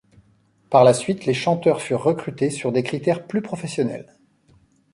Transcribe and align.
Par 0.71 0.83
la 0.83 0.95
suite, 0.95 1.27
les 1.27 1.33
chanteurs 1.35 1.79
furent 1.79 2.01
recrutés 2.01 2.49
sur 2.49 2.71
des 2.71 2.81
critères 2.81 3.27
plus 3.27 3.43
professionnels. 3.43 4.17